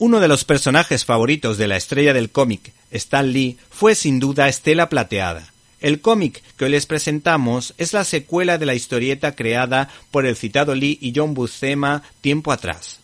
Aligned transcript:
Uno 0.00 0.18
de 0.18 0.28
los 0.28 0.46
personajes 0.46 1.04
favoritos 1.04 1.58
de 1.58 1.68
la 1.68 1.76
estrella 1.76 2.14
del 2.14 2.30
cómic, 2.30 2.72
Stan 2.90 3.30
Lee, 3.30 3.58
fue 3.68 3.94
sin 3.94 4.18
duda 4.18 4.48
Estela 4.48 4.88
Plateada. 4.88 5.52
El 5.78 6.00
cómic 6.00 6.42
que 6.56 6.64
hoy 6.64 6.70
les 6.70 6.86
presentamos 6.86 7.74
es 7.76 7.92
la 7.92 8.04
secuela 8.04 8.56
de 8.56 8.64
la 8.64 8.74
historieta 8.74 9.36
creada 9.36 9.90
por 10.10 10.24
el 10.24 10.36
citado 10.36 10.74
Lee 10.74 10.96
y 11.02 11.12
John 11.14 11.34
Buscema 11.34 12.02
tiempo 12.22 12.50
atrás. 12.50 13.00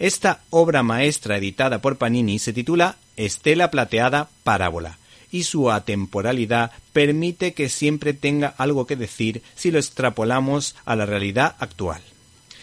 Esta 0.00 0.40
obra 0.50 0.82
maestra 0.82 1.36
editada 1.36 1.80
por 1.80 1.98
Panini 1.98 2.40
se 2.40 2.52
titula 2.52 2.96
Estela 3.16 3.70
Plateada 3.70 4.28
Parábola 4.42 4.98
y 5.30 5.44
su 5.44 5.70
atemporalidad 5.70 6.72
permite 6.92 7.54
que 7.54 7.68
siempre 7.68 8.12
tenga 8.12 8.54
algo 8.58 8.88
que 8.88 8.96
decir 8.96 9.40
si 9.54 9.70
lo 9.70 9.78
extrapolamos 9.78 10.74
a 10.84 10.96
la 10.96 11.06
realidad 11.06 11.54
actual. 11.60 12.02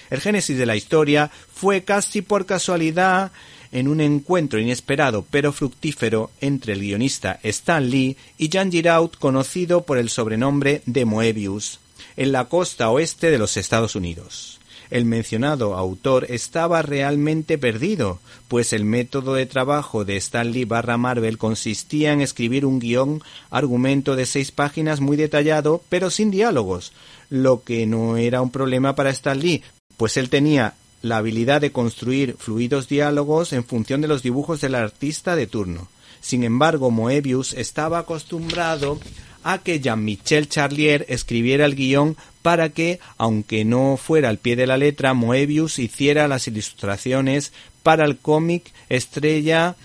El 0.09 0.19
génesis 0.19 0.57
de 0.57 0.65
la 0.65 0.75
historia 0.75 1.31
fue 1.54 1.83
casi 1.83 2.21
por 2.21 2.45
casualidad 2.45 3.31
en 3.71 3.88
un 3.88 4.02
encuentro 4.02 4.59
inesperado 4.59 5.26
pero 5.30 5.52
fructífero 5.52 6.31
entre 6.41 6.73
el 6.73 6.81
guionista 6.81 7.39
Stan 7.44 7.90
Lee 7.90 8.17
y 8.38 8.49
Jan 8.49 8.71
Giraud, 8.71 9.12
conocido 9.20 9.81
por 9.84 9.98
el 9.98 10.09
sobrenombre 10.09 10.81
de 10.85 11.05
Moebius, 11.05 11.80
en 12.16 12.31
la 12.31 12.45
costa 12.45 12.90
oeste 12.90 13.31
de 13.31 13.38
los 13.38 13.57
Estados 13.57 13.95
Unidos. 13.95 14.59
El 14.90 15.05
mencionado 15.05 15.76
autor 15.76 16.27
estaba 16.30 16.81
realmente 16.81 17.57
perdido, 17.57 18.20
pues 18.48 18.71
el 18.71 18.85
método 18.85 19.34
de 19.34 19.45
trabajo 19.45 20.05
de 20.05 20.15
Stan 20.18 20.49
Lee 20.49 20.63
barra 20.63 20.98
Marvel 20.98 21.38
consistía 21.38 22.13
en 22.13 22.21
escribir 22.21 22.65
un 22.65 22.79
guion 22.79 23.21
argumento 23.49 24.15
de 24.15 24.26
seis 24.26 24.52
páginas 24.52 25.02
muy 25.02 25.18
detallado, 25.18 25.84
pero 25.90 26.09
sin 26.09 26.31
diálogos, 26.31 26.93
lo 27.29 27.63
que 27.63 27.85
no 27.85 28.15
era 28.15 28.41
un 28.41 28.52
problema 28.52 28.95
para 28.95 29.09
Stan 29.09 29.38
Lee, 29.38 29.62
pues 29.98 30.15
él 30.15 30.29
tenía 30.29 30.76
la 31.07 31.17
habilidad 31.17 31.61
de 31.61 31.71
construir 31.71 32.35
fluidos 32.38 32.88
diálogos 32.88 33.53
en 33.53 33.63
función 33.63 34.02
de 34.02 34.07
los 34.07 34.23
dibujos 34.23 34.61
del 34.61 34.75
artista 34.75 35.35
de 35.35 35.48
turno. 35.48 35.88
Sin 36.21 36.43
embargo, 36.43 36.91
Moebius 36.91 37.54
estaba 37.54 37.99
acostumbrado 37.99 38.99
a 39.43 39.59
que 39.59 39.79
Jean-Michel 39.79 40.49
Charlier 40.49 41.05
escribiera 41.09 41.65
el 41.65 41.76
guion 41.76 42.17
para 42.41 42.70
que, 42.70 42.99
aunque 43.17 43.65
no 43.65 43.98
fuera 43.98 44.29
al 44.29 44.37
pie 44.37 44.55
de 44.55 44.67
la 44.67 44.77
letra, 44.77 45.13
Moebius 45.13 45.79
hiciera 45.79 46.27
las 46.27 46.48
ilustraciones 46.48 47.54
para 47.84 48.05
el 48.05 48.17
cómic 48.17 48.71
estrella 48.89 49.76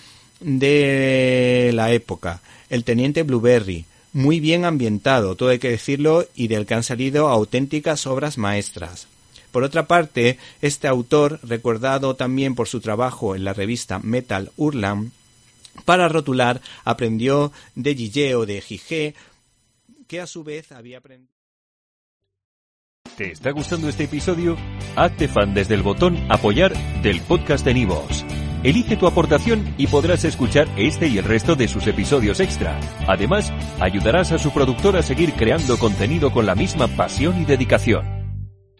de 0.40 1.70
la 1.74 1.92
época, 1.92 2.40
El 2.68 2.84
Teniente 2.84 3.22
Blueberry, 3.22 3.84
muy 4.12 4.40
bien 4.40 4.64
ambientado, 4.64 5.36
todo 5.36 5.50
hay 5.50 5.58
que 5.58 5.70
decirlo, 5.70 6.26
y 6.34 6.48
del 6.48 6.66
que 6.66 6.74
han 6.74 6.82
salido 6.82 7.28
auténticas 7.28 8.06
obras 8.06 8.38
maestras. 8.38 9.06
Por 9.52 9.62
otra 9.64 9.86
parte, 9.86 10.38
este 10.62 10.88
autor, 10.88 11.38
recordado 11.42 12.16
también 12.16 12.54
por 12.54 12.68
su 12.68 12.80
trabajo 12.80 13.36
en 13.36 13.44
la 13.44 13.52
revista 13.52 13.98
Metal 14.00 14.50
Urlan, 14.56 15.12
para 15.84 16.08
rotular 16.08 16.60
aprendió 16.84 17.52
de 17.74 17.94
Gille 17.94 18.34
o 18.34 18.46
de 18.46 18.60
Gigé, 18.60 19.14
que 20.08 20.20
a 20.20 20.26
su 20.26 20.42
vez 20.42 20.72
había 20.72 20.98
aprendido. 20.98 21.32
¿Te 23.16 23.30
está 23.30 23.50
gustando 23.50 23.88
este 23.88 24.04
episodio? 24.04 24.56
Hazte 24.96 25.28
fan 25.28 25.52
desde 25.52 25.74
el 25.74 25.82
botón 25.82 26.16
Apoyar 26.30 26.72
del 27.02 27.20
podcast 27.20 27.64
de 27.64 27.74
Nivos. 27.74 28.24
Elige 28.62 28.96
tu 28.96 29.06
aportación 29.06 29.74
y 29.76 29.88
podrás 29.88 30.24
escuchar 30.24 30.68
este 30.76 31.08
y 31.08 31.18
el 31.18 31.24
resto 31.24 31.56
de 31.56 31.68
sus 31.68 31.86
episodios 31.88 32.40
extra. 32.40 32.78
Además, 33.08 33.52
ayudarás 33.80 34.32
a 34.32 34.38
su 34.38 34.52
productor 34.52 34.96
a 34.96 35.02
seguir 35.02 35.34
creando 35.34 35.78
contenido 35.78 36.32
con 36.32 36.46
la 36.46 36.54
misma 36.54 36.86
pasión 36.88 37.42
y 37.42 37.44
dedicación. 37.44 38.11